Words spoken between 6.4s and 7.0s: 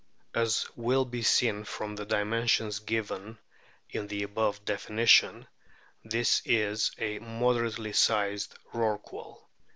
is